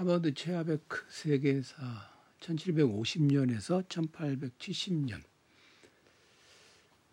[0.00, 1.76] 하버드 체아베크 세계사
[2.40, 5.22] 1750년에서 1870년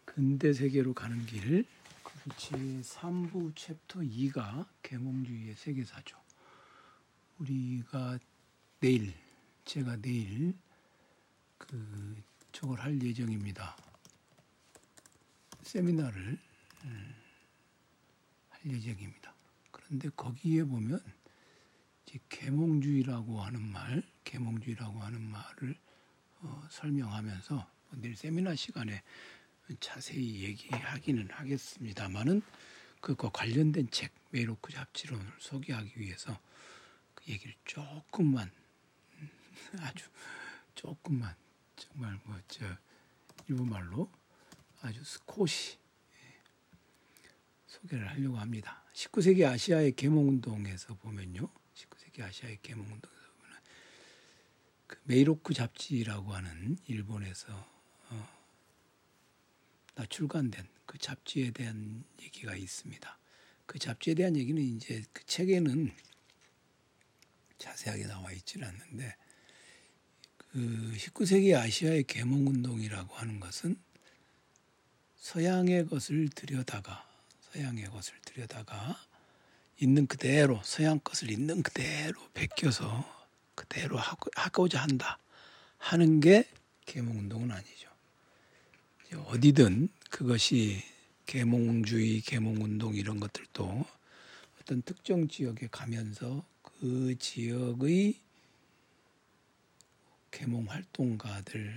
[0.06, 1.66] 근대 세계로 가는 길제
[2.40, 6.18] 3부 챕터 2가 계몽주의의 세계사죠.
[7.40, 8.20] 우리가
[8.80, 9.14] 내일
[9.66, 10.56] 제가 내일
[11.58, 12.16] 그
[12.54, 13.76] 저걸 할 예정입니다.
[15.62, 16.40] 세미나를
[16.86, 17.16] 음,
[18.48, 19.34] 할 예정입니다.
[19.72, 21.02] 그런데 거기에 보면
[22.30, 25.76] 계몽주의라고 하는 말, 계몽주의라고 하는 말을
[26.40, 29.04] 어, 설명하면서 내일 세미나 시간에
[29.80, 32.42] 자세히 얘기하기는 하겠습니다만은
[33.02, 36.40] 그과 관련된 책 메이로크 잡지론을 소개하기 위해서
[37.14, 38.52] 그 얘기를 조금만
[39.20, 39.30] 음,
[39.80, 40.10] 아주
[40.76, 41.36] 조금만
[41.76, 42.66] 정말 뭐 저
[43.48, 44.12] 일본말로
[44.82, 45.78] 아주 스코시
[46.14, 46.42] 예,
[47.66, 48.84] 소개를 하려고 합니다.
[48.94, 51.50] 19세기 아시아의 계몽운동에서 보면요.
[51.78, 53.60] 19세기 아시아의 계몽운동에서 보면
[54.88, 57.54] 그 메이로크 잡지라고 하는 일본에서
[58.10, 58.30] 어,
[60.10, 63.20] 출간된 그 잡지에 대한 얘기가 있습니다.
[63.66, 65.94] 그 잡지에 대한 얘기는 이제 그 책에는
[67.58, 69.16] 자세하게 나와 있지는 않는데
[70.38, 73.80] 그 19세기 아시아의 계몽 운동이라고 하는 것은
[75.18, 77.06] 서양의 것을 들여다가
[77.52, 79.07] 서양의 것을 들여다가
[79.80, 83.06] 있는 그대로 서양 것을 있는 그대로 베껴서
[83.56, 83.98] 그대로
[84.36, 85.20] 하고자 한다
[85.78, 86.48] 하는 게
[86.86, 87.90] 계몽 운동은 아니죠.
[89.28, 90.84] 어디든 그것이
[91.26, 93.86] 계몽주의, 계몽 운동 이런 것들도
[94.62, 98.20] 어떤 특정 지역에 가면서 그 지역의
[100.32, 101.72] 계몽 활동가들에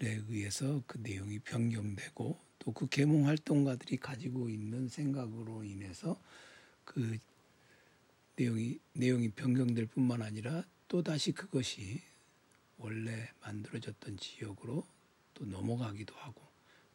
[0.00, 6.20] 의해서 그 내용이 변경되고 또 그 계몽 활동가들이 가지고 있는 생각으로 인해서
[6.86, 7.18] 그
[8.36, 12.00] 내용이 내용이 변경될 뿐만 아니라 또 다시 그것이
[12.78, 14.86] 원래 만들어졌던 지역으로
[15.34, 16.40] 또 넘어가기도 하고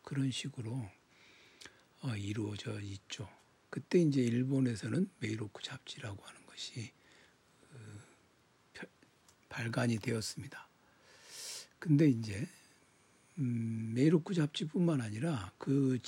[0.01, 0.89] 그런 식으로
[2.01, 3.29] 어, 이루어져 있죠.
[3.69, 6.91] 그때 이제 일본에서는 메이로크 잡지라고 하는 것이
[8.73, 8.87] 그,
[9.49, 10.67] 발간이 되었습니다.
[11.77, 12.47] 근데 이제
[13.37, 15.99] 음, 메이로크 잡지뿐만 아니라 그,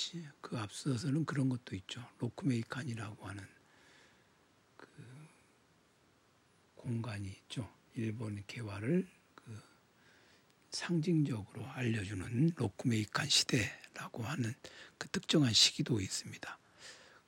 [0.42, 2.06] 그 앞서서는 그런 것도 있죠.
[2.20, 3.44] 로크메이칸이라고 하는
[4.78, 4.88] 그
[6.84, 7.70] 공간이 있죠.
[7.96, 9.62] 일본 개화를 그
[10.70, 14.54] 상징적으로 알려주는 로크메이칸 시대라고 하는
[14.98, 16.60] 그 특정한 시기도 있습니다.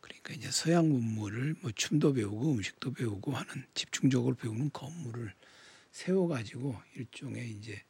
[0.01, 5.33] 그러니까 이제 서양 문물을 뭐 춤도 배우고 음식도 배우고 하는 집중적으로 배우는 건물을
[5.91, 7.81] 세워가지고 일종의 이제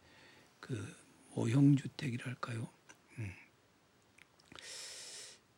[0.60, 0.96] 그
[1.34, 2.70] 모형주택이랄까요?
[3.18, 3.34] 음.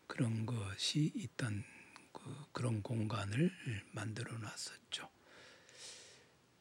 [0.08, 1.66] 그런 것이 있던
[2.14, 3.52] 그, 그런 공간을
[3.92, 5.17] 만들어 놨었죠.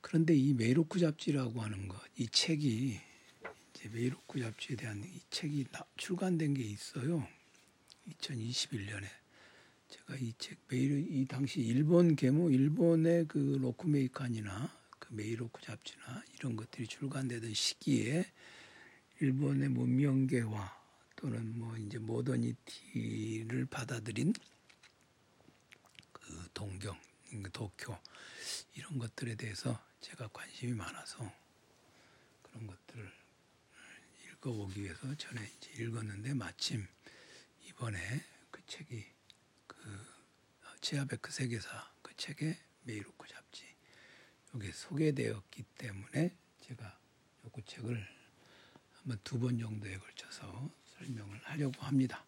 [0.06, 2.96] 그런데 이 메이로크 잡지라고 하는 것, 이 책이
[3.74, 7.26] 이제 메이로크 잡지에 대한 이 책이 출간된 게 있어요.
[8.10, 9.04] 2021년에
[9.88, 16.54] 제가 이 책 메이로 이 당시 일본 계모 일본의 그 로크메이칸이나 그 메이로크 잡지나 이런
[16.54, 18.26] 것들이 출간되던 시기에
[19.18, 20.82] 일본의 문명개화
[21.16, 24.32] 또는 뭐 이제 모더니티를 받아들인
[26.12, 26.96] 그 동경,
[27.42, 27.98] 그 도쿄
[28.76, 31.18] 이런 것들에 대해서 제가 관심이 많아서
[32.40, 33.12] 그런 것들을
[34.24, 36.86] 읽어보기 위해서 전에 이제 읽었는데 마침
[37.66, 39.04] 이번에 그 책이
[39.66, 39.76] 그
[40.80, 43.64] C.H.베크 세계사 그 책에 메이로크 잡지
[44.54, 47.00] 여기 소개되었기 때문에 제가
[47.44, 48.06] 요그 책을
[49.24, 52.24] 두번 정도에 걸쳐서 설명을 하려고 합니다.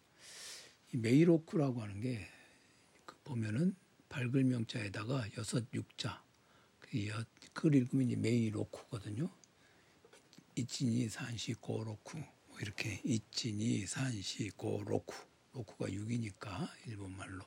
[0.93, 3.73] 이 메이로크라고 하는 게그 보면은
[4.09, 6.21] 밝을 명자에다가 여섯 육자
[6.81, 6.97] 그
[7.59, 9.29] 걸 읽으면 이제 메이로크거든요.
[10.55, 15.13] いちに さんし ごろく 뭐 이렇게 いちに さんし ごろく
[15.53, 17.43] ろく가 6이니까 일본 말로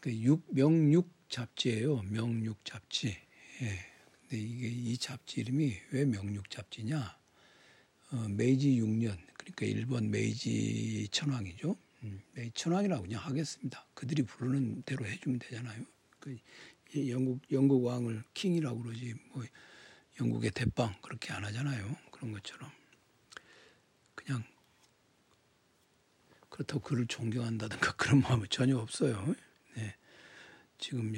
[0.00, 2.02] 그 육, 명육 잡지예요.
[2.02, 3.08] 명육 잡지.
[3.08, 3.78] 예.
[4.20, 7.18] 근데 이게 이 잡지 이름이 왜 명육 잡지냐?
[8.12, 11.76] 어, 메이지 6년 그러니까 일본 메이지 천황이죠.
[12.04, 13.84] 음, 메이지 천황이라고 그냥 하겠습니다.
[13.94, 15.84] 그들이 부르는 대로 해주면 되잖아요.
[16.20, 16.36] 그
[17.10, 19.44] 영국 영국 왕을 king이라고 그러지 뭐
[20.20, 21.96] 영국의 대빵 그렇게 안 하잖아요.
[22.10, 22.70] 그런 것처럼
[24.14, 24.42] 그냥
[26.48, 29.34] 그렇다고 그를 존경한다든가 그런 마음은 전혀 없어요.
[29.76, 29.94] 네.
[30.78, 31.14] 지금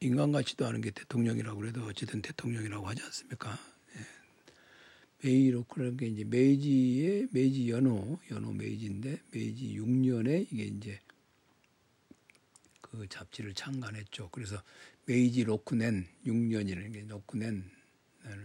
[0.00, 3.58] 인간 같지도 않은 게 대통령이라고 그래도 어쨌든 대통령이라고 하지 않습니까?
[5.22, 10.98] 메이로쿠라는 게 이제 메이지의 메이지 연호, 연호 메이지인데 메이지 6년에 이게 이제
[12.80, 14.30] 그 잡지를 창간했죠.
[14.30, 14.62] 그래서
[15.06, 17.70] 메이지 六年 6년이라는 게 六年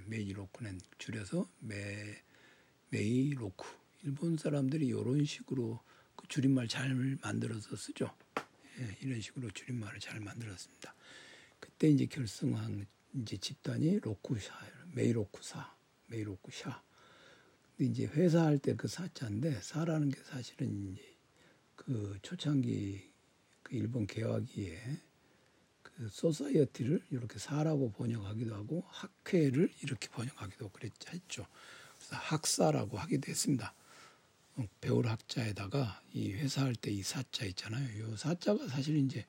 [0.07, 2.22] 메이지 六年 줄여서 메
[2.89, 3.66] 메이로쿠
[4.04, 5.80] 일본 사람들이 이런 식으로
[6.16, 8.16] 그 줄임말 잘 만들어서 쓰죠.
[8.80, 10.96] 예, 이런 식으로 줄임말을 잘 만들었습니다.
[11.60, 12.86] 그때 이제 결성한
[13.16, 14.54] 이제 집단이 로쿠샤
[14.94, 15.75] 메이로쿠샤
[16.07, 16.83] 메이로쿠샤.
[17.78, 21.16] 근데 이제 회사 할 때 그 사자인데 사라는 게 사실은 이제
[21.75, 23.12] 그 초창기
[23.63, 25.14] 그 일본 개화기에 그
[26.10, 31.47] society를 이렇게 사라고 번역하기도 하고 학회를 이렇게 번역하기도 그랬죠.
[31.97, 33.74] 그래서 학사라고 하기도 했습니다.
[34.57, 38.13] 어, 배울 학자에다가 이 회사 할 때 이 사자 있잖아요.
[38.13, 39.25] 이 사자가 사실 이제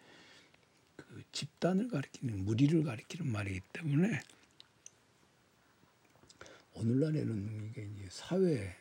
[0.97, 4.21] 그 집단을 가리키는 무리를 가리키는 말이기 때문에
[6.75, 8.77] 오늘날에는 이게 이제 사회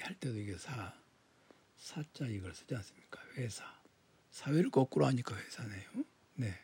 [0.00, 0.92] 할 때도 이게 사
[1.78, 3.20] 사자 이걸 쓰지 않습니까?
[3.36, 3.64] 회사
[4.32, 6.04] 사회를 거꾸로 하니까 회사네요.
[6.34, 6.54] 네.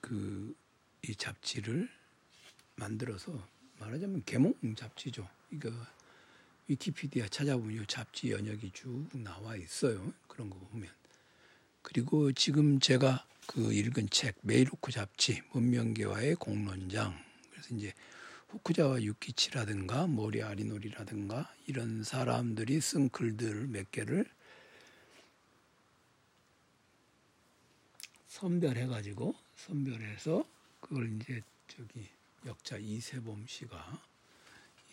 [0.00, 0.54] 그
[1.02, 1.88] 이 잡지를
[2.76, 3.46] 만들어서
[3.78, 5.28] 말하자면 계몽 잡지죠.
[5.50, 5.70] 이거
[6.66, 10.12] 위키피디아 찾아보면 잡지 연혁이 쭉 나와 있어요.
[10.26, 10.90] 그런 거 보면.
[11.82, 17.18] 그리고 지금 제가 그 읽은 책 메이로쿠 잡지 문명개화의 공론장
[17.50, 17.94] 그래서 이제
[18.48, 24.26] 후쿠자와 유키치라든가 모리 아리노리라든가 이런 사람들이 쓴 글들 몇 개를
[28.28, 30.46] 선별해 가지고 선별해서
[30.80, 32.08] 그걸 이제 저기
[32.46, 34.02] 역자 이세범 씨가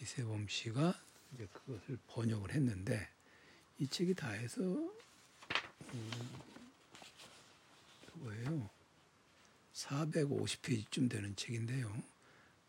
[0.01, 0.99] 이세범 씨가
[1.33, 3.07] 이제 그것을 번역을 했는데
[3.77, 6.11] 이 책이 다 해서 음,
[8.07, 8.69] 그거예요.
[9.73, 12.03] 450페이지쯤 되는 책인데요.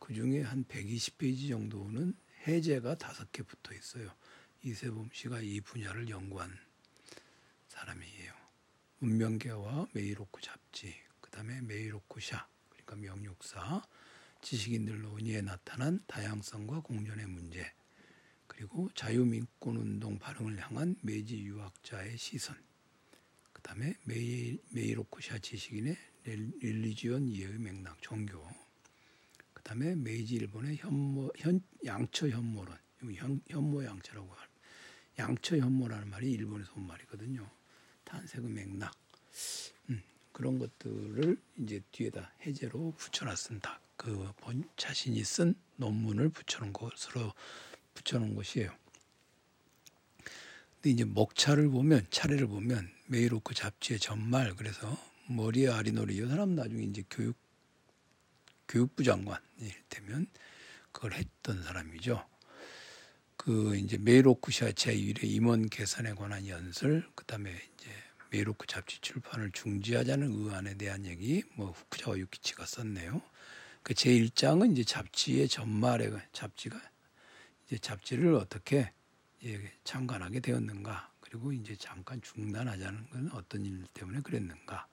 [0.01, 2.15] 그 중에 한 120페이지 정도는
[2.47, 4.13] 해제가 다섯 개 붙어 있어요.
[4.63, 6.59] 이세범 씨가 이 분야를 연구한
[7.69, 9.09] 사람이에요.
[9.09, 13.83] 문명개화와 메이로쿠 잡지, 그 다음에 메이로쿠샤, 그러니까 명륙사,
[14.43, 17.73] 지식인들 논의에 나타난 다양성과 공존의 문제,
[18.47, 22.57] 그리고 자유민권운동 발흥을 향한 메이지 유학자의 시선,
[23.53, 28.47] 그 다음에 메이, 메이로쿠샤 지식인의 religion 이해의 맥락, 종교,
[29.53, 32.77] 그 다음에 메이지 일본의 현모, 현, 양처 현모론,
[33.15, 34.49] 현, 현모 양처라고 할,
[35.19, 37.56] 양처 현모라는 말이 일본에서 온 말이거든요.
[38.07, 38.95] 탄생의 맥락,
[39.91, 43.81] 음, 그런 것들을 이제 뒤에다 해제로 붙여놨습니다.
[43.97, 47.33] 그 본인 자신이 쓴 논문을 붙여놓은 것으로
[47.95, 48.71] 붙여놓은 것이에요.
[50.77, 54.97] 근데 이제 목차를 보면 차례를 보면 메이로쿠 잡지의 전말 그래서
[55.29, 57.37] 모리 아리노리 이 사람 나중에 이제 교육
[58.69, 60.27] 교육부 장관 이를테면
[60.93, 62.25] 그걸 했던 사람이죠.
[63.47, 67.89] 그 이제 메이로쿠샤 제1회 임원 개선에 관한 연설 그다음에 이제
[68.31, 73.23] 메이로쿠 잡지 출판을 중지하자는 의안에 대한 얘기 뭐 후쿠자와 유키치가 썼네요.
[73.85, 76.77] 그 제1장은 이제 잡지의 전말에 잡지가
[77.67, 78.93] 이제 잡지를 어떻게
[79.45, 84.89] 예, 창간하게 되었는가 그리고 이제 잠깐 중단하자는 건 어떤 일 때문에 그랬는가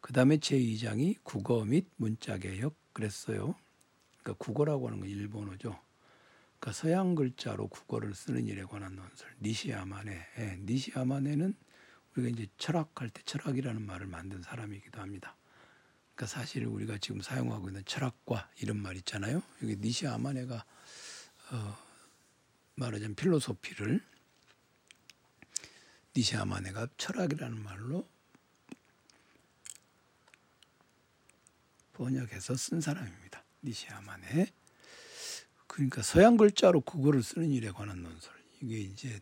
[0.00, 3.54] 그 다음에 제2장이 국어 및 문자 개혁 그랬어요.
[4.22, 5.78] 그러니까 국어라고 하는 건 일본어죠.
[6.60, 11.54] 그러니까 서양 글자로 국어를 쓰는 일에 관한 논설 니시아마네 예, 니시아마네는
[12.14, 15.36] 우리가 이제 철학할 때 철학이라는 말을 만든 사람이기도 합니다.
[16.14, 19.42] 그러니까 사실 우리가 지금 사용하고 있는 철학과 이런 말 있잖아요.
[19.62, 20.64] 여기 니시 아마네가
[21.52, 21.78] 어,
[22.74, 24.04] 말하자면 필로소피를
[26.14, 28.06] 니시 아마네가 철학이라는 말로
[31.94, 33.42] 번역해서 쓴 사람입니다.
[33.62, 34.59] 니시 아마네.
[35.70, 38.34] 그러니까 서양 글자로 국어를 쓰는 일에 관한 논설.
[38.60, 39.20] 이게 이제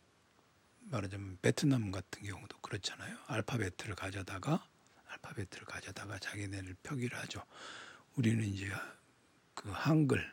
[0.90, 3.18] 말하자면 베트남 같은 경우도 그렇잖아요.
[3.26, 4.66] 알파벳을 가져다가
[5.08, 7.42] 알파벳을 가져다가 자기네를 표기를 하죠.
[8.16, 8.66] 우리는 이제
[9.52, 10.24] 그 한글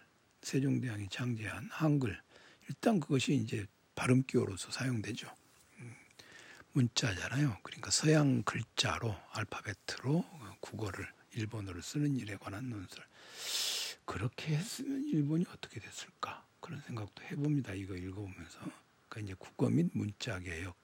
[0.41, 2.21] 세종대왕이 창제한 한글
[2.69, 5.29] 일단 그것이 이제 발음 기호로서 사용되죠.
[5.79, 5.95] 음,
[6.71, 7.57] 문자잖아요.
[7.61, 10.23] 그러니까 서양 글자로 알파벳으로
[10.61, 13.03] 국어를 일본어를 쓰는 일에 관한 논설.
[14.05, 16.45] 그렇게 했으면 일본이 어떻게 됐을까?
[16.59, 17.73] 그런 생각도 해봅니다.
[17.73, 18.59] 이거 읽어보면서.
[19.09, 20.75] 그러니까 이제 국어 및 문자 개혁.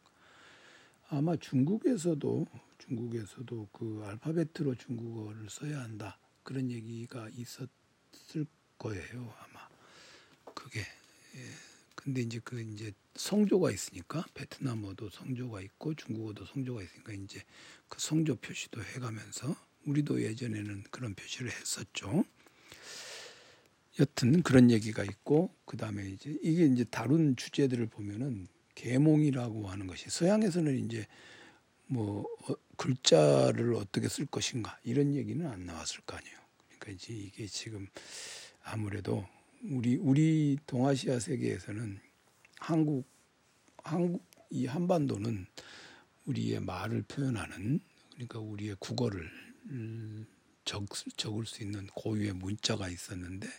[1.13, 2.47] 아마 중국에서도
[2.77, 8.45] 중국에서도 그 알파벳으로 중국어를 써야 한다 그런 얘기가 있었을
[8.77, 9.67] 거예요 아마
[10.53, 11.71] 그게 예.
[11.95, 17.43] 근데 이제 그 이제 성조가 있으니까 베트남어도 성조가 있고 중국어도 성조가 있으니까 이제
[17.89, 22.23] 그 성조 표시도 해가면서 우리도 예전에는 그런 표시를 했었죠.
[23.99, 30.09] 여튼 그런 얘기가 있고 그 다음에 이제 이게 이제 다룬 주제들을 보면은 계몽이라고 하는 것이
[30.09, 31.05] 서양에서는 이제
[31.87, 36.37] 뭐 어, 글자를 어떻게 쓸 것인가 이런 얘기는 안 나왔을 거 아니에요.
[36.67, 37.87] 그러니까 이제 이게 지금
[38.63, 39.25] 아무래도
[39.63, 41.99] 우리 우리 동아시아 세계에서는
[42.59, 43.05] 한국
[43.83, 45.45] 한국 이 한반도는
[46.25, 47.79] 우리의 말을 표현하는
[48.13, 49.29] 그러니까 우리의 국어를
[49.69, 50.25] 음,
[50.71, 50.85] 적,
[51.17, 53.49] 적을 수 있는 고유의 문자가 있었는데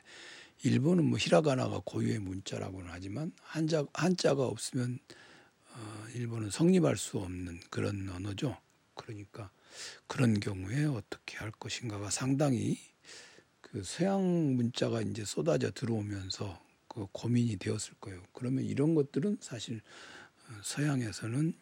[0.62, 4.98] 일본은 뭐 히라가나가 고유의 문자라고는 하지만 한자 한자가 없으면
[5.74, 8.56] 어, 일본은 성립할 수 없는 그런 언어죠.
[8.94, 9.50] 그러니까
[10.06, 12.78] 그런 경우에 어떻게 할 것인가가 상당히
[13.60, 14.22] 그 서양
[14.56, 18.22] 문자가 이제 쏟아져 들어오면서 그 고민이 되었을 거예요.
[18.32, 19.82] 그러면 이런 것들은 사실
[20.48, 21.52] 어, 서양에서는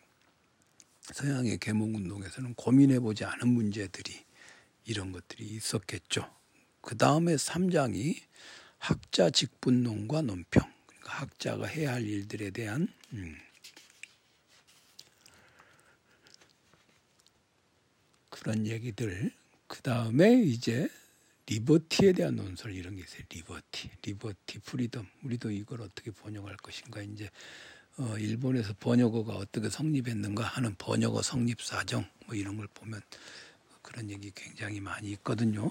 [1.13, 4.30] 서양의 계몽 운동에서는 고민해 보지 않은 문제들이
[4.91, 6.29] 이런 것들이 있었겠죠.
[6.81, 8.21] 그 다음에 3장이
[8.79, 10.63] 학자 직분론과 논평.
[10.87, 13.37] 그러니까 학자가 해야 할 일들에 대한 음,
[18.31, 19.33] 그런 얘기들.
[19.69, 20.89] 그 다음에 이제
[21.47, 23.23] liberty에 대한 논설 이런 게 있어요.
[23.29, 25.07] liberty, liberty, freedom.
[25.23, 27.31] 우리도 이걸 어떻게 번역할 것인가 이제
[27.97, 33.01] 어, 일본에서 번역어가 어떻게 성립했는가 하는 번역어 성립 사정 뭐 이런 걸 보면
[33.91, 35.71] 그런 얘기 굉장히 많이 있거든요.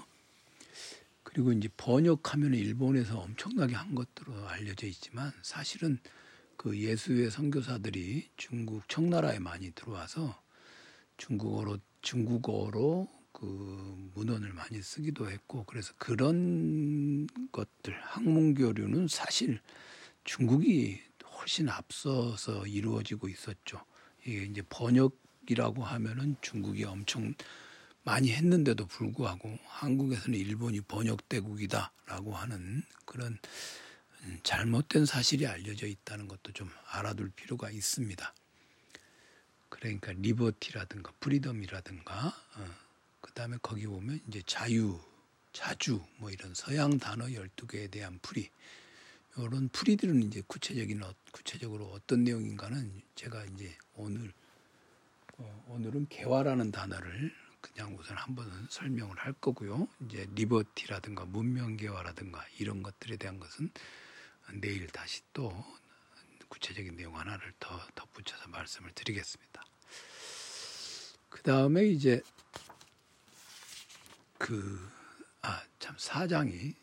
[1.22, 5.98] 그리고 이제 번역하면 일본에서 엄청나게 한 것으로 알려져 있지만 사실은
[6.56, 10.38] 그 예수의 선교사들이 중국 청나라에 많이 들어와서
[11.16, 19.60] 중국어로 중국어로 그 문헌을 많이 쓰기도 했고 그래서 그런 것들 학문 교류는 사실
[20.24, 21.00] 중국이
[21.38, 23.82] 훨씬 앞서서 이루어지고 있었죠.
[24.26, 27.34] 이게 이제 번역이라고 하면은 중국이 엄청
[28.02, 33.38] 많이 했는데도 불구하고 한국에서는 일본이 번역대국이다라고 하는 그런
[34.42, 38.34] 잘못된 사실이 알려져 있다는 것도 좀 알아둘 필요가 있습니다.
[39.68, 42.26] 그러니까 리버티라든가 프리덤이라든가
[42.56, 42.74] 어,
[43.20, 45.00] 그다음에 거기 보면 이제 자유,
[45.52, 48.50] 자주 뭐 이런 서양 단어 12개에 대한 풀이
[49.38, 54.32] 이런 풀이들은 이제 구체적인 어, 구체적으로 어떤 내용인가는 제가 이제 오늘
[55.38, 59.88] 어, 오늘은 개화라는 단어를 그냥 우선 한번 설명을 할 거고요.
[60.06, 63.70] 이제 리버티라든가 문명 개화라든가 이런 것들에 대한 것은
[64.54, 65.52] 내일 다시 또
[66.48, 69.64] 구체적인 내용 하나를 더 덧붙여서 말씀을 드리겠습니다.
[71.28, 72.20] 그 다음에 이제
[74.36, 74.90] 그,
[75.42, 76.74] 아, 참, 사장이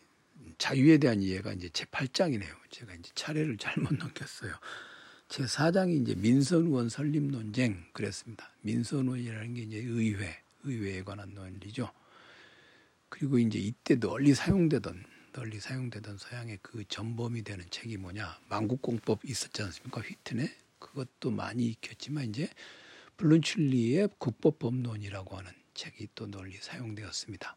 [0.57, 2.55] 자유에 대한 이해가 이제 제 8장이네요.
[2.69, 4.53] 제가 이제 차례를 잘못 넘겼어요.
[5.27, 8.49] 제 4장이 이제 민선원 설립 논쟁 그랬습니다.
[8.61, 11.91] 민선원이라는 게 이제 의회, 의회에 관한 논리죠.
[13.09, 19.61] 그리고 이제 이때 널리 사용되던 널리 사용되던 서양의 그 전범이 되는 책이 뭐냐 만국공법 있었지
[19.63, 22.49] 않습니까 휘튼에 그것도 많이 익혔지만 이제
[23.17, 27.55] 블룬출리의 국법법론이라고 하는 책이 또 널리 사용되었습니다.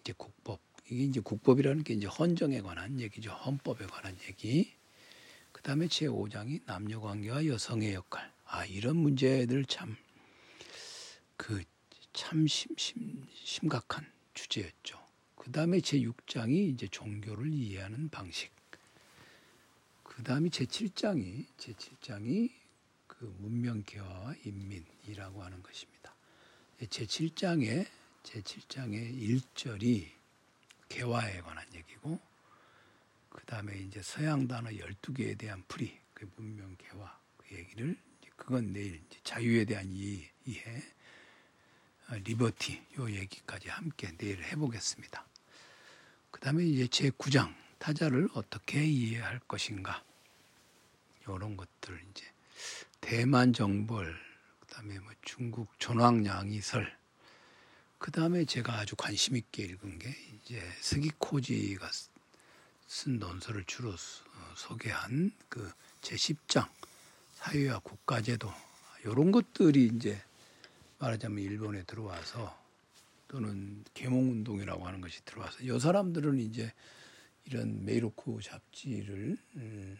[0.00, 3.30] 이제 국법 이게 이제 국법이라는 게 이제 헌정에 관한 얘기죠.
[3.30, 4.72] 헌법에 관한 얘기.
[5.52, 8.32] 그 다음에 제 5장이 남녀 관계와 여성의 역할.
[8.44, 9.96] 아, 이런 문제들 참,
[11.36, 11.62] 그,
[12.18, 15.00] 참 심, 심, 심각한 주제였죠.
[15.36, 18.50] 그 다음에 제6장이 이제 종교를 이해하는 방식.
[20.02, 22.50] 그 다음에 제7장이, 제7장이
[23.06, 26.12] 그 문명 개화와 인민이라고 하는 것입니다.
[26.80, 27.86] 제7장에,
[28.24, 30.08] 제7장의 1절이
[30.88, 32.18] 개화에 관한 얘기고
[33.28, 37.96] 그 다음에 이제 서양 단어 12개에 대한 풀이 그 문명 개화 그 얘기를
[38.34, 40.97] 그건 내일 자유에 대한 이해, 이해 어,
[42.08, 45.26] 리버티 요 얘기까지 함께 내일 해보겠습니다.
[46.30, 50.02] 그 다음에 이제 제 9장 타자를 어떻게 이해할 것인가
[51.22, 52.24] 이런 것들 이제
[53.00, 54.18] 대만 정벌
[54.60, 56.96] 그 다음에 뭐 중국 존왕양이설
[57.98, 61.90] 그 다음에 제가 아주 관심 있게 읽은 게 이제 스기 코지가
[62.86, 63.94] 쓴 논설을 주로
[64.56, 66.68] 소개한 그 제 10장
[67.34, 68.52] 사회와 국가제도
[69.04, 70.22] 이런 것들이 이제
[70.98, 72.56] 말하자면 일본에 들어와서
[73.28, 76.72] 또는 계몽운동이라고 하는 것이 들어와서 이 사람들은 이제
[77.44, 79.98] 이런 메이로쿠 잡지를 음,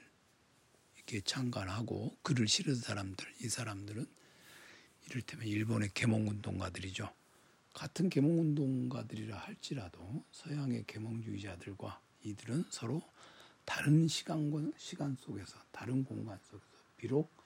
[0.97, 4.07] 이렇게 창간하고 글을 실은 사람들 이 사람들은
[5.07, 7.11] 이를테면 일본의 계몽운동가들이죠.
[7.73, 13.03] 같은 계몽운동가들이라 할지라도 서양의 계몽주의자들과 이들은 서로
[13.65, 17.38] 다른 시간 시간 속에서 다른 공간 속에서 비록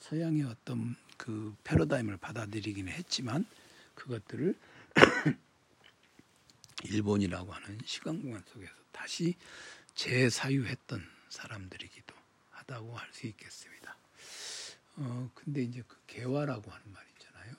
[0.00, 3.46] 서양의 어떤 그 패러다임을 받아들이기는 했지만
[3.94, 4.54] 그것들을
[6.84, 9.34] 일본이라고 하는 시간 공간 속에서 다시
[9.94, 12.14] 재사유했던 사람들이기도
[12.50, 13.96] 하다고 할 수 있겠습니다.
[14.96, 17.54] 어 근데 이제 그 개화라고 하는 말 있잖아요.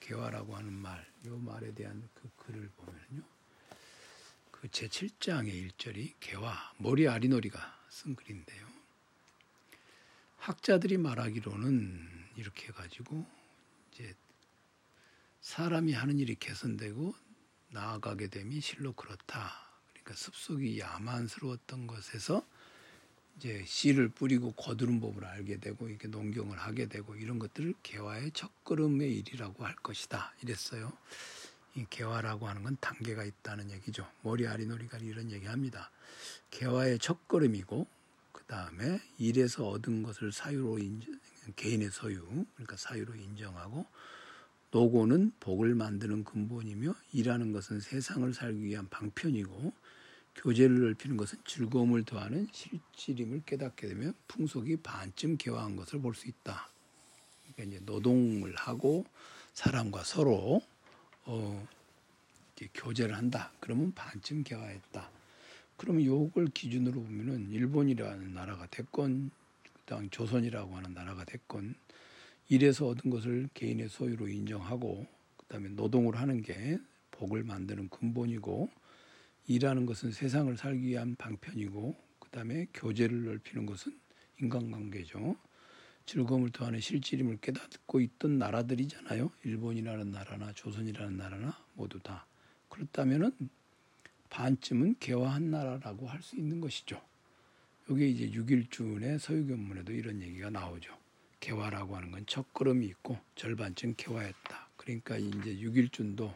[0.00, 3.22] 개화라고 하는 말, 요 말에 대한 그 글을 보면요.
[4.50, 8.71] 그 제7장의 1절이 개화, 머리 아리노리가 쓴 글인데요.
[10.42, 13.24] 학자들이 말하기로는 이렇게 해가지고
[13.92, 14.12] 이제
[15.40, 17.14] 사람이 하는 일이 개선되고
[17.70, 19.52] 나아가게 됨이 실로 그렇다.
[19.92, 22.44] 그러니까 습속이 야만스러웠던 것에서
[23.36, 29.16] 이제 씨를 뿌리고 거두는 법을 알게 되고 이게 농경을 하게 되고 이런 것들을 개화의 첫걸음의
[29.18, 30.34] 일이라고 할 것이다.
[30.42, 30.92] 이랬어요.
[31.76, 34.10] 이 개화라고 하는 건 단계가 있다는 얘기죠.
[34.22, 35.92] 머리 아리노리가 이런 얘기합니다.
[36.50, 38.01] 개화의 첫걸음이고 그
[38.52, 41.18] 다음에 일에서 얻은 것을 사유로 인정,
[41.56, 43.86] 개인의 소유 그러니까 사유로 인정하고
[44.70, 49.72] 노고는 복을 만드는 근본이며 일하는 것은 세상을 살기 위한 방편이고
[50.34, 56.68] 교제를 넓히는 것은 즐거움을 더하는 실질임을 깨닫게 되면 풍속이 반쯤 개화한 것을 볼 수 있다.
[57.54, 59.06] 그러니까 이제 노동을 하고
[59.54, 60.60] 사람과 서로
[61.24, 61.68] 어,
[62.74, 63.50] 교제를 한다.
[63.60, 65.21] 그러면 반쯤 개화했다.
[65.82, 69.32] 그러면 요걸 기준으로 보면은 일본이라는 나라가 됐건
[69.80, 71.74] 그다음 조선이라고 하는 나라가 됐건
[72.48, 75.04] 일에서 얻은 것을 개인의 소유로 인정하고
[75.38, 76.78] 그다음에 노동을 하는 게
[77.10, 78.70] 복을 만드는 근본이고
[79.48, 83.98] 일하는 것은 세상을 살기 위한 방편이고 그다음에 교제를 넓히는 것은
[84.40, 85.34] 인간관계죠.
[86.06, 89.32] 즐거움을 더하는 실질임을 깨닫고 있던 나라들이잖아요.
[89.42, 92.24] 일본이라는 나라나 조선이라는 나라나 모두 다.
[92.68, 93.32] 그렇다면은
[94.32, 97.00] 반쯤은 개화한 나라라고 할 수 있는 것이죠.
[97.90, 100.96] 여기 이제 6일준의 서유견문에도 이런 얘기가 나오죠.
[101.40, 104.68] 개화라고 하는 건 첫걸음이 있고 절반쯤 개화했다.
[104.78, 106.34] 그러니까 이제 6일준도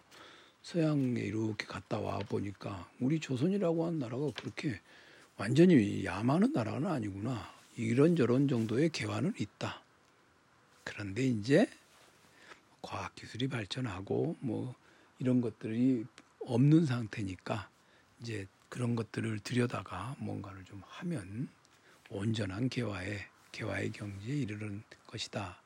[0.62, 4.80] 서양에 이렇게 갔다 와 보니까 우리 조선이라고 하는 나라가 그렇게
[5.38, 7.50] 완전히 야만한 나라는 아니구나.
[7.76, 9.82] 이런저런 정도의 개화는 있다.
[10.84, 11.70] 그런데 이제
[12.82, 14.74] 과학기술이 발전하고 뭐
[15.18, 16.04] 이런 것들이
[16.40, 17.70] 없는 상태니까
[18.20, 21.48] 이제 그런 것들을 들여다가 뭔가를 좀 하면
[22.10, 23.20] 온전한 개화의
[23.52, 25.60] 개화의 경지에 이르는 것이다.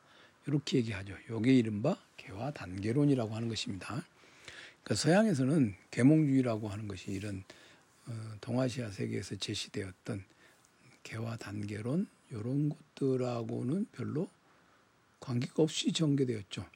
[0.46, 1.14] 이렇게 얘기하죠.
[1.28, 4.04] 요게 이른바 개화 단계론이라고 하는 것입니다.
[4.82, 7.44] 그러니까 서양에서는 계몽주의라고 하는 것이 이런
[8.06, 10.24] 어, 동아시아 세계에서 제시되었던
[11.02, 14.28] 개화 단계론 이런 것들하고는 별로
[15.20, 16.66] 관계가 없이 전개되었죠.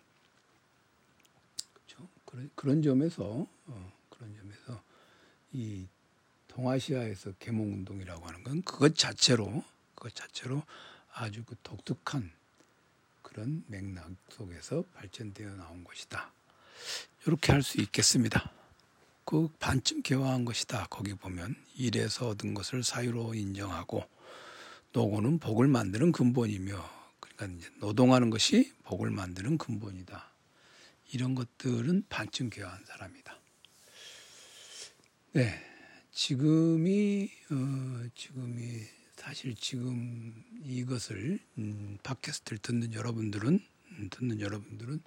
[1.72, 2.08] 그렇죠?
[2.54, 4.82] 그런, 점에서 어, 그런 점에서
[5.54, 5.86] 이
[6.48, 9.64] 동아시아에서 계몽 운동이라고 하는 건 그것 자체로
[9.94, 10.62] 그것 자체로
[11.12, 12.30] 아주 그 독특한
[13.22, 16.32] 그런 맥락 속에서 발전되어 나온 것이다.
[17.26, 18.52] 이렇게 할 수 있겠습니다.
[19.24, 20.86] 그 반쯤 개화한 것이다.
[20.90, 24.04] 거기 보면 일에서 얻은 것을 사유로 인정하고
[24.92, 26.90] 노고는 복을 만드는 근본이며
[27.20, 30.30] 그러니까 이제 노동하는 것이 복을 만드는 근본이다.
[31.12, 33.38] 이런 것들은 반쯤 개화한 사람이다.
[35.36, 35.52] 네,
[36.12, 38.82] 지금이 어, 지금이
[39.16, 43.58] 사실 지금 이것을 음, 팟캐스트를 듣는 여러분들은
[43.98, 45.02] 음, 듣는 여러분들은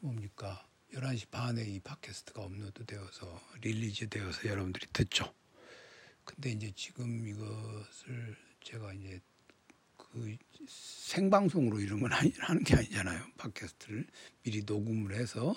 [0.00, 0.66] 뭡니까?
[0.94, 5.32] 11시 반에 이 팟캐스트가 업로드 되어서 release 되어서 여러분들이 듣죠.
[6.24, 9.20] 근데 이제 지금 이것을 제가 이제
[9.96, 11.78] 그 생방송으로
[12.10, 13.26] 아니, 하는 게 아니잖아요.
[13.36, 14.08] 팟캐스트를
[14.42, 15.54] 미리 녹음을 해서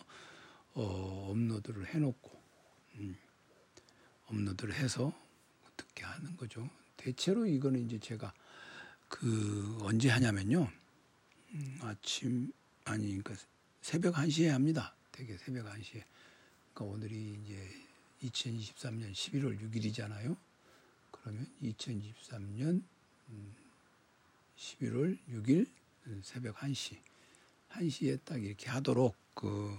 [0.76, 2.40] 어, 업로드를 해놓고
[2.98, 3.18] 음,
[4.28, 5.14] 업로드를 해서
[5.76, 6.70] 듣게 하는 거죠.
[6.96, 8.34] 대체로 이거는 이제 제가
[9.08, 10.70] 그 언제 하냐면요.
[11.52, 12.52] 음, 아침
[12.86, 13.36] 아니 그러니까
[13.82, 14.96] 새벽 1시에 합니다.
[15.12, 16.04] 되게 새벽 1시에.
[16.74, 17.70] 그러니까 오늘이 이제
[18.24, 20.36] 2023년 11월 6일이잖아요.
[21.12, 22.84] 그러면 2023년
[24.58, 25.68] 11월 6일
[26.24, 26.98] 새벽 1시.
[27.70, 29.78] 1시에 딱 이렇게 하도록 그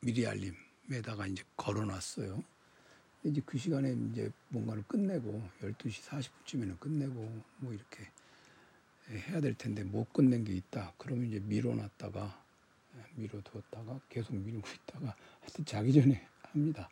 [0.00, 2.42] 미리 알림에다가 이제 걸어 놨어요.
[3.24, 8.08] 이제 그 시간에 이제 뭔가를 끝내고 12시 40분쯤에는 끝내고 뭐 이렇게
[9.10, 10.94] 해야 될 텐데 못 끝낸 게 있다.
[10.98, 12.42] 그러면 이제 미뤄놨다가
[13.14, 16.88] 미뤄두었다가 계속 미루고 있다가 하여튼 자기 전에 합니다.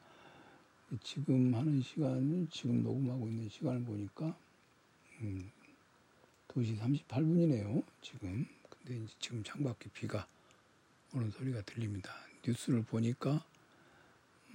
[1.03, 4.37] 지금 하는 시간은 지금 녹음하고 있는 시간을 보니까
[5.21, 5.51] 음,
[6.49, 7.85] 2시 38분이네요.
[8.01, 8.47] 지금.
[8.69, 10.27] 근데 이제 지금 창밖에 비가
[11.15, 12.13] 오는 소리가 들립니다.
[12.47, 13.45] 뉴스를 보니까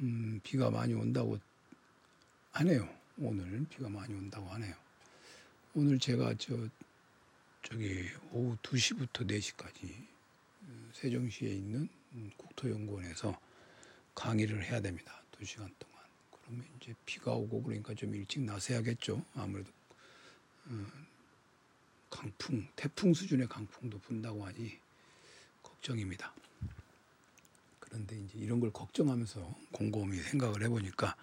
[0.02, 1.38] 음, 비가 많이 온다고
[2.56, 2.88] 하네요.
[3.18, 4.74] 오늘 비가 많이 온다고 하네요.
[5.74, 6.56] 오늘 제가 저
[7.62, 10.08] 저기 오후 2시부터 4시까지
[10.94, 11.89] 세종시에 있는
[12.38, 13.38] 국토연구원에서
[14.13, 15.22] 강의를 해야 됩니다.
[15.34, 16.00] 2시간 동안.
[16.32, 19.22] 그러면 이제 비가 오고 그러니까 좀 일찍 나서야겠죠.
[19.34, 19.70] 아무래도
[20.68, 20.86] 어,
[22.10, 24.80] 강풍, 태풍 수준의 강풍도 분다고 하니
[25.62, 26.34] 걱정입니다.
[27.82, 31.18] 그런데 이제 이런 걸 걱정하면서 곰곰이 생각을 해보니까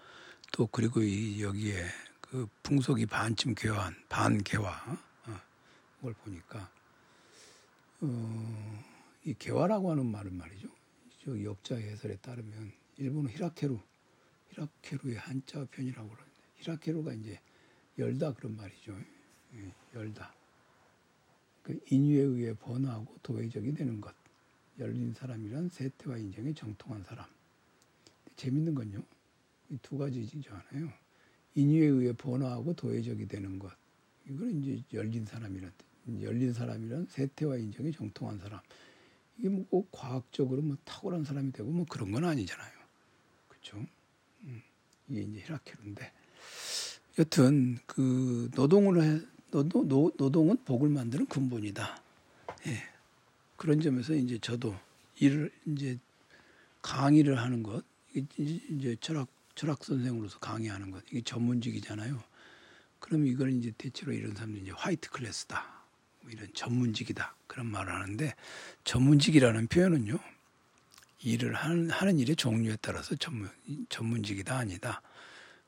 [0.52, 1.86] 또 그리고 이 여기에
[2.20, 4.68] 그 풍속이 반쯤 개화한 반개화
[5.26, 5.40] 어,
[5.96, 6.70] 그걸 보니까
[8.02, 8.84] 어,
[9.24, 10.68] 이 개화라고 하는 말은 말이죠.
[11.24, 13.80] 저 역자 해설에 따르면 일본은 히라케루
[14.50, 17.40] 히라케루의 한자 편이라고 그러는데 히라케루가 이제
[17.98, 18.96] 열다 그런 말이죠.
[19.54, 20.34] 예, 열다.
[21.62, 24.14] 그 인유에 의해 번화하고 도회적이 되는 것.
[24.78, 27.26] 열린 사람이란 세태와 인정에 정통한 사람.
[28.36, 29.02] 재밌는 건요.
[29.72, 30.92] 이두 가지잖아요.
[31.54, 33.72] 인유에 의해 번화하고 도회적이 되는 것.
[34.28, 35.72] 이거는 이제 열린 사람이란
[36.20, 38.60] 열린 사람이란 세태와 인정에 정통한 사람.
[39.38, 42.72] 이게 뭐꼭 과학적으로 뭐 탁월한 사람이 되고 뭐 그런 건 아니잖아요.
[43.48, 43.84] 그렇죠?
[44.44, 44.62] 음,
[45.08, 46.12] 이게 이제 히라케르인데
[47.18, 52.02] 여튼 그 노동을 해 노동, 노, 노동은 복을 만드는 근본이다.
[52.66, 52.82] 예.
[53.56, 54.74] 그런 점에서 이제 저도
[55.18, 55.98] 일을 이제
[56.80, 59.28] 강의를 하는 것 이제 철학
[59.62, 62.20] 철학 선생으로서 강의하는 것 이게 전문직이잖아요.
[62.98, 65.84] 그럼 이걸 이제 대체로 이런 사람들이 이제 화이트 클래스다.
[66.22, 67.36] 뭐 이런 전문직이다.
[67.46, 68.34] 그런 말을 하는데
[68.82, 70.18] 전문직이라는 표현은요.
[71.20, 73.48] 일을 하는, 하는 일의 종류에 따라서 전문
[73.88, 75.00] 전문직이다 아니다.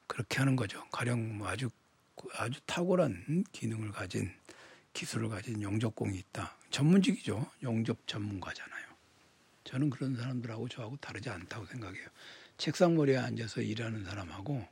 [0.09, 0.85] 그렇게 하는 거죠.
[0.90, 1.70] 가령 뭐 아주
[2.33, 4.33] 아주 탁월한 기능을 가진
[4.92, 6.57] 기술을 가진 용접공이 있다.
[6.72, 7.48] 전문직이죠.
[7.62, 8.87] 용접 전문가잖아요.
[9.62, 12.09] 저는 그런 사람들하고 저하고 다르지 않다고 생각해요.
[12.56, 14.66] 책상 머리에 앉아서 일하는 사람하고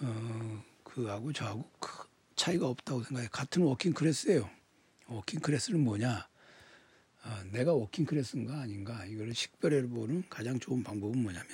[0.00, 3.28] 어, 그하고 저하고 크 차이가 없다고 생각해요.
[3.30, 4.48] 같은 working class예요.
[5.08, 6.26] working class는 뭐냐?
[7.22, 11.48] 어, 내가 working class인가 아닌가 이거를 식별해 보는 가장 좋은 방법은 뭐냐면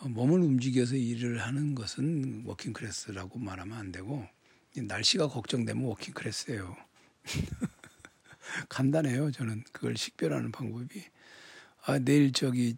[0.00, 4.26] 어, 몸을 움직여서 일을 하는 것은 working class라고 말하면 안 되고
[4.74, 6.76] 날씨가 걱정되면 working class예요.
[8.68, 9.30] 간단해요.
[9.30, 11.04] 저는 그걸 식별하는 방법이
[11.84, 12.76] 아 내일 저기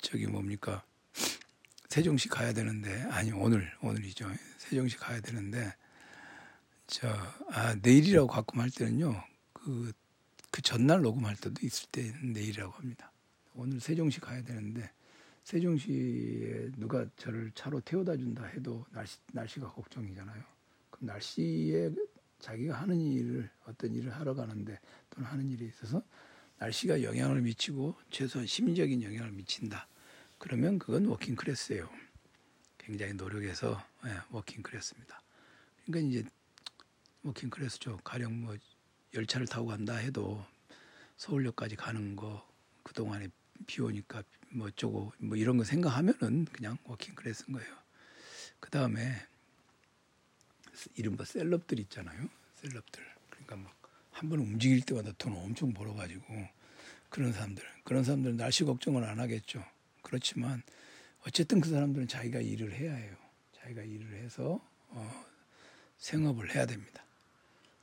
[0.00, 0.84] 저기 뭡니까
[1.88, 4.30] 세종시 가야 되는데 아니 오늘 오늘이죠.
[4.58, 5.74] 세종시 가야 되는데
[6.86, 7.08] 저
[7.50, 9.22] 아 내일이라고 가끔 할 때는요
[9.52, 9.92] 그그
[10.50, 13.10] 그 전날 녹음할 때도 있을 때 내일이라고 합니다.
[13.54, 14.90] 오늘 세종시 가야 되는데
[15.44, 20.42] 세종시에 누가 저를 차로 태워다 준다 해도 날씨, 날씨가 걱정이잖아요.
[20.90, 21.90] 그럼 날씨에
[22.38, 24.78] 자기가 하는 일을 어떤 일을 하러 가는데
[25.10, 26.02] 또는 하는 일에 있어서
[26.58, 29.88] 날씨가 영향을 미치고 최소한 심리적인 영향을 미친다.
[30.38, 31.88] 그러면 그건 working class예요.
[32.78, 35.20] 굉장히 노력해서 네, working class입니다.
[35.86, 36.28] 그러니까 이제
[37.22, 37.98] working class죠.
[37.98, 38.56] 가령 뭐
[39.14, 40.44] 열차를 타고 간다 해도
[41.16, 42.46] 서울역까지 가는 거
[42.82, 43.28] 그동안에
[43.66, 47.76] 비 오니까 뭐 어쩌고 뭐 이런 거 생각하면은 그냥 working class인 거예요.
[48.60, 49.14] 그 다음에
[50.94, 52.28] 이른바 셀럽들 있잖아요.
[52.54, 53.04] 셀럽들.
[53.30, 53.78] 그러니까 막
[54.18, 56.24] 한 번 움직일 때마다 돈 엄청 벌어가지고
[57.08, 57.62] 그런 사람들.
[57.84, 59.64] 그런 사람들은 날씨 걱정을 안 하겠죠.
[60.02, 60.62] 그렇지만
[61.26, 63.16] 어쨌든 그 사람들은 자기가 일을 해야 해요.
[63.60, 65.24] 자기가 일을 해서 어,
[65.98, 67.04] 생업을 해야 됩니다.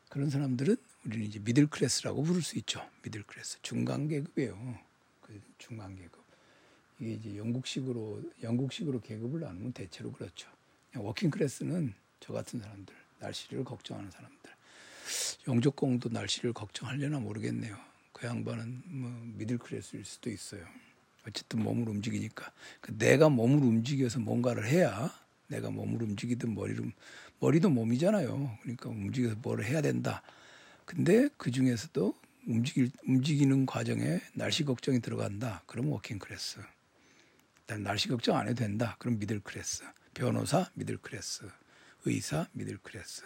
[0.10, 2.88] 그런 사람들은 우리는 이제 middle class라고 부를 수 있죠.
[3.04, 3.62] middle class.
[3.62, 4.80] 중간 계급이에요.
[5.22, 6.24] 그 중간 계급.
[7.00, 10.50] 이게 이제 영국식으로 영국식으로 계급을 나누면 대체로 그렇죠.
[10.96, 14.52] working class는 저 같은 사람들, 날씨를 걱정하는 사람들.
[15.48, 17.78] 영족공도 날씨를 걱정하려나 모르겠네요.
[18.14, 20.66] 그 양반은 뭐 middle class일 수도 있어요.
[21.28, 25.12] 어쨌든 몸을 움직이니까 그 내가 몸을 움직여서 뭔가를 해야
[25.48, 26.92] 내가 몸을 움직이든 머리를
[27.40, 28.58] 머리도 몸이잖아요.
[28.62, 30.22] 그러니까 움직여서 뭘 해야 된다.
[30.86, 32.14] 근데 그 중에서도
[32.48, 35.64] 움직일, 움직이는 과정에 날씨 걱정이 들어간다.
[35.66, 36.60] 그럼 working class.
[37.60, 38.96] 일단 날씨 걱정 안 해도 된다.
[39.00, 39.84] 그럼 middle class.
[40.14, 41.50] 변호사 middle class.
[42.06, 43.24] 의사 middle class.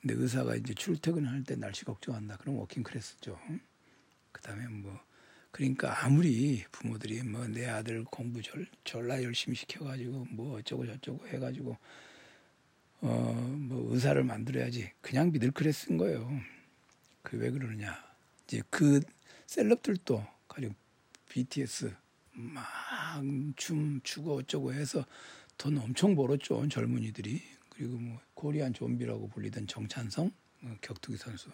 [0.00, 2.36] 근데 의사가 이제 출퇴근할 때 날씨 걱정한다.
[2.36, 3.40] 그럼 working class죠.
[4.32, 5.00] 그다음에 뭐
[5.56, 11.78] 그러니까 아무리 부모들이 뭐 내 아들 공부 절, 졸라 열심히 시켜가지고 뭐 어쩌고 저쩌고 해가지고
[13.02, 13.08] 어
[13.56, 16.28] 뭐 의사를 만들어야지 그냥 미들 클래스인 거예요.
[17.22, 17.96] 그 왜 그러느냐?
[18.44, 19.00] 이제 그
[19.46, 20.74] 셀럽들도 가령
[21.28, 21.94] BTS
[22.32, 23.22] 막
[23.56, 25.04] 춤 추고 어쩌고 해서
[25.58, 30.30] 돈 엄청 벌었죠 젊은이들이 그리고 뭐 코리안 좀비라고 불리던 정찬성
[30.64, 31.50] 어, 격투기 선수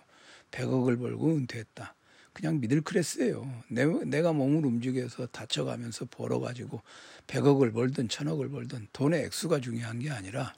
[0.51, 1.95] 100억을 벌고 은퇴했다.
[2.33, 3.63] 그냥 미들 클래스예요.
[3.69, 6.83] 내, 내가 몸을 움직여서 다쳐가면서 벌어가지고
[7.27, 10.55] 100억을 벌든 1000억을 벌든 돈의 액수가 중요한 게 아니라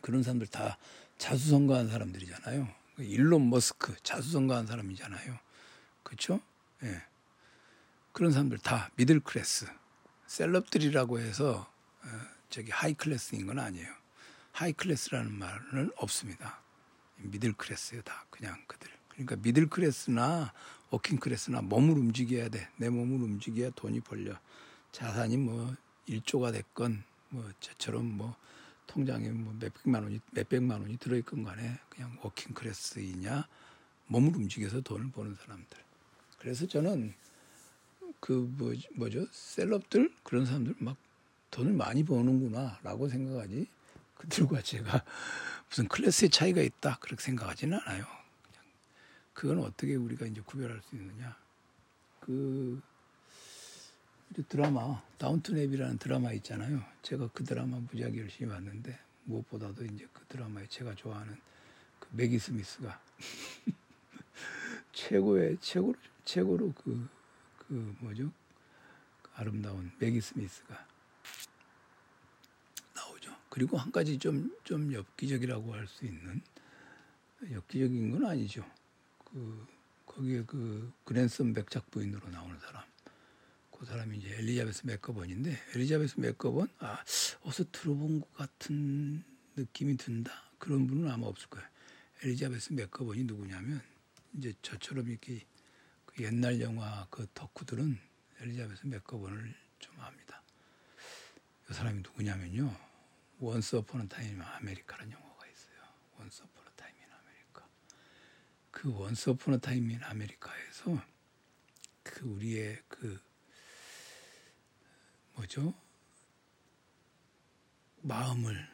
[0.00, 0.78] 그런 사람들 다
[1.18, 2.68] 자수성가한 사람들이잖아요.
[2.98, 5.38] 일론 머스크 자수성가한 사람이잖아요.
[6.02, 6.40] 그렇죠?
[6.82, 7.02] 예.
[8.12, 9.66] 그런 사람들 다 middle class,
[10.26, 11.70] 셀럽들이라고 해서
[12.02, 12.08] 어,
[12.48, 13.88] 저기 high class인 건 아니에요.
[14.52, 16.60] high class라는 말은 없습니다.
[17.16, 18.89] middle class예요, 다 그냥 그들.
[19.10, 20.52] 그러니까 middle class나
[20.90, 22.68] working class나 몸을 움직여야 돼.
[22.76, 24.38] 내 몸을 움직여야 돈이 벌려.
[24.92, 25.74] 자산이 뭐
[26.08, 28.34] 1조가 됐건 뭐 저처럼 뭐
[28.86, 33.46] 통장에 뭐 몇백만 원이 몇백만 원이 들어 있건 간에 그냥 working class이냐
[34.06, 35.78] 몸을 움직여서 돈을 버는 사람들.
[36.38, 37.14] 그래서 저는
[38.18, 40.96] 그 뭐, 뭐죠 셀럽들 그런 사람들 막
[41.50, 43.66] 돈을 많이 버는구나라고 생각하지
[44.16, 45.04] 그들과 제가
[45.68, 48.19] 무슨 클래스의 차이가 있다 그렇게 생각하지는 않아요.
[49.32, 51.36] 그건 어떻게 우리가 이제 구별할 수 있느냐?
[52.20, 52.80] 그
[54.48, 56.84] 드라마 다운튼 앱이라는 드라마 있잖아요.
[57.02, 61.36] 제가 그 드라마 무지하게 열심히 봤는데 무엇보다도 이제 그 드라마에 제가 좋아하는
[61.98, 63.00] 그 매기 스미스가
[64.92, 67.08] 최고의 최고로 최고로 그,
[67.58, 68.30] 그 뭐죠
[69.22, 70.86] 그 아름다운 매기 스미스가
[72.94, 73.36] 나오죠.
[73.48, 76.40] 그리고 한 가지 좀좀 엽기적이라고 할 수 있는
[77.50, 78.64] 엽기적인 건 아니죠.
[79.32, 79.66] 그
[80.06, 82.82] 거기에 그 그랜슨 백작 부인으로 나오는 사람.
[83.70, 87.02] 그 사람이 이제 엘리자베스 맥거번인데 엘리자베스 맥거번 아
[87.42, 89.24] 어서 들어본 것 같은
[89.56, 91.66] 느낌이 든다 그런 분은 아마 없을 거예요.
[92.22, 93.80] 엘리자베스 맥거번이 누구냐면
[94.34, 95.46] 이제 저처럼 이렇게
[96.04, 97.98] 그 옛날 영화 그 덕후들은
[98.40, 100.42] 엘리자베스 맥거번을 좀 압니다.
[101.70, 102.76] 이 사람이 누구냐면요.
[103.38, 105.76] Once Upon Time America라는 영화가 있어요.
[106.18, 106.59] Once Upon.
[108.70, 111.02] 그 Once Upon Time in America에서
[112.02, 113.20] 그 우리의 그
[115.34, 115.74] 뭐죠?
[118.02, 118.68] 마음을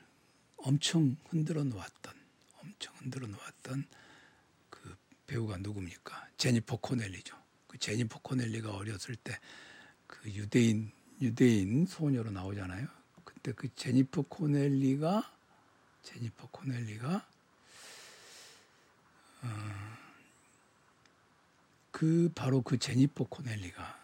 [0.58, 2.14] 엄청 흔들어 놓았던,
[2.62, 3.86] 엄청 흔들어 놓았던
[4.70, 6.28] 그 배우가 누굽니까?
[6.36, 7.36] 제니퍼 코넬리죠.
[7.66, 9.38] 그 제니퍼 코넬리가 어렸을 때
[10.06, 12.86] 그 유대인, 유대인 소녀로 나오잖아요.
[13.24, 15.32] 그때 그 제니퍼 코넬리가,
[16.02, 17.35] 제니퍼 코넬리가, 어,
[21.90, 23.98] 그 바로 그 제니퍼 코넬리가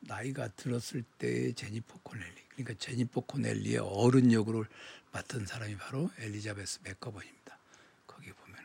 [0.00, 2.34] 나이가 들었을 때의 제니퍼 코넬리.
[2.50, 4.66] 그러니까 제니퍼 코넬리의 어른 역을
[5.12, 7.56] 맡은 사람이 바로 엘리자베스 맥거번입니다.
[8.06, 8.64] 거기 보면은.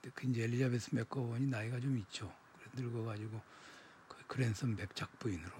[0.00, 2.34] 근데 그 이제 엘리자베스 맥거번이 나이가 좀 있죠.
[2.74, 3.40] 늙어가지고
[4.08, 5.52] 그 그랜선 백작 부인으로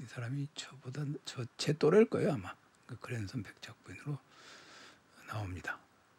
[0.00, 2.54] 이 사람이 저보다 저 제 또래일 거예요 아마.
[2.86, 4.18] 그 그랜선 백작 부인으로
[5.28, 5.78] 나옵니다.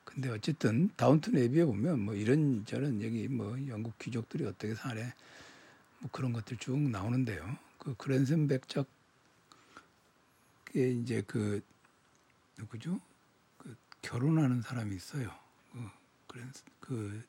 [0.09, 5.13] 근데 어쨌든 다운턴 에비에 보면 뭐 이런 저런 여기 뭐 영국 귀족들이 어떻게 사네
[5.99, 7.57] 뭐 그런 것들 쭉 나오는데요.
[7.77, 8.85] 그 그랜슨 백작에
[10.73, 11.61] 이제 그
[12.57, 12.99] 누구죠?
[13.59, 15.31] 그 결혼하는 사람이 있어요.
[15.71, 15.89] 그
[16.27, 17.23] 그랜슨 그,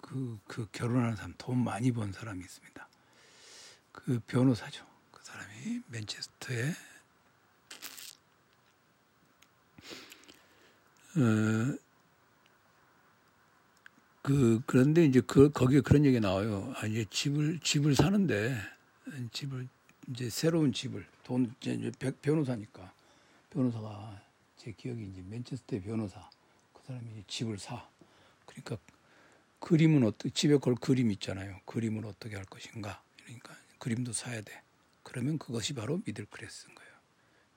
[0.00, 2.88] 그, 그 결혼하는 사람 돈 많이 번 사람이 있습니다.
[3.90, 4.86] 그 변호사죠.
[5.10, 6.72] 그 사람이 맨체스터에
[11.18, 11.78] 어,
[14.22, 16.72] 그 그런데 이제 그 거기에 그런 얘기 나와요.
[16.76, 18.56] 아 이제 집을 집을 사는데
[19.32, 19.68] 집을
[20.10, 21.90] 이제 새로운 집을 돈 이제
[22.22, 22.92] 변호사니까.
[23.50, 24.22] 변호사가
[24.56, 26.28] 제 기억이 이제 맨체스터 변호사.
[26.72, 27.88] 그 사람이 이제 집을 사.
[28.46, 28.76] 그러니까
[29.60, 31.60] 그림은 어떻게 집에 걸 그림 있잖아요.
[31.64, 33.02] 그림을 어떻게 할 것인가.
[33.24, 34.62] 그러니까 그림도 사야 돼.
[35.02, 36.92] 그러면 그것이 바로 middle class인 거예요.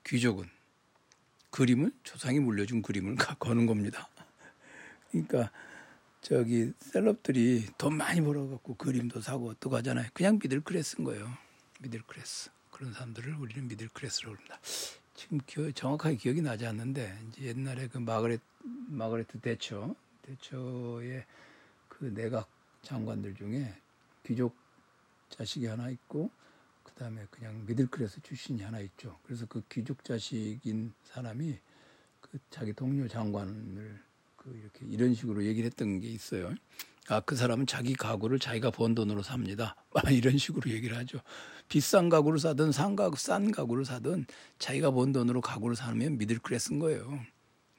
[0.05, 0.49] 귀족은
[1.51, 4.09] 그림을 조상이 물려준 그림을 거는 겁니다
[5.11, 5.51] 그러니까
[6.21, 10.07] 저기 셀럽들이 돈 많이 벌어갖고 그림도 사고 어떡 하잖아요.
[10.13, 11.27] 그냥 middle class인 거예요.
[11.79, 12.51] middle class.
[12.69, 14.59] 그런 사람들을 우리는 middle class라고 합니다.
[15.15, 18.37] 지금 기 정확하게 기억이 나지 않는데 이제 옛날에 그 마그레
[18.87, 21.25] 마그레트 대처 대처의
[21.89, 22.47] 그 내각
[22.83, 23.73] 장관들 중에
[24.25, 24.55] 귀족
[25.29, 26.29] 자식이 하나 있고
[26.83, 29.17] 그 다음에 그냥 middle class 출신이 하나 있죠.
[29.23, 31.57] 그래서 그 귀족 자식인 사람이
[32.21, 33.99] 그 자기 동료 장관을
[34.35, 36.53] 그 이렇게 이런 식으로 얘기를 했던 게 있어요.
[37.09, 39.75] 아, 그 사람은 자기 가구를 자기가 번 돈으로 삽니다.
[39.93, 41.19] 아, 이런 식으로 얘기를 하죠.
[41.67, 44.25] 비싼 가구를 사든 싼 가구, 싼 가구를 사든
[44.59, 47.05] 자기가 번 돈으로 가구를 사면 middle class인 거예요.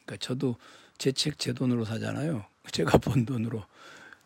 [0.05, 0.57] 그러니까 저도
[0.99, 2.45] 제 책 제 돈으로 사잖아요.
[2.73, 3.65] 제가 번 돈으로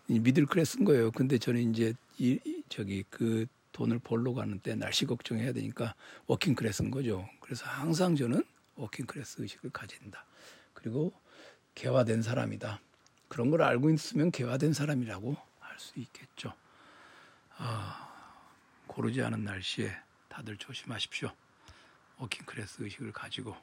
[0.06, 1.10] middle class인 거예요.
[1.10, 5.94] 근데 저는 이제 이, 저기 그 돈을 벌러 가는 때 날씨 걱정해야 되니까
[6.28, 7.28] working class인 거죠.
[7.40, 8.42] 그래서 항상 저는
[8.76, 10.24] working class 의식을 가진다.
[10.72, 11.12] 그리고
[11.74, 12.80] 개화된 사람이다.
[13.28, 16.54] 그런 걸 알고 있으면 개화된 사람이라고 할 수 있겠죠.
[17.58, 17.92] 어,
[18.86, 19.94] 고르지 않은 날씨에
[20.30, 21.30] 다들 조심하십시오.
[22.16, 23.54] working class 의식을 가지고